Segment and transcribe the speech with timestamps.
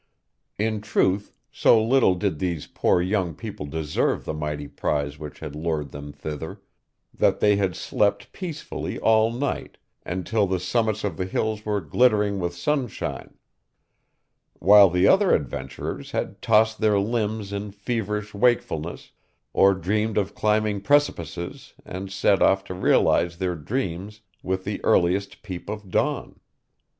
[0.57, 5.55] In truth, so little did these poor young people deserve the mighty prize which had
[5.55, 6.59] lured them thither,
[7.13, 11.81] that they had slept peacefully all night, and till the summits of the hills were
[11.81, 13.35] glittering with sunshine;
[14.53, 19.11] while the other adventurers had tossed their limbs in feverish wakefulness,
[19.53, 25.43] or dreamed of climbing precipices, and set off to realize their dreams with the earliest
[25.43, 26.39] peep of dawn.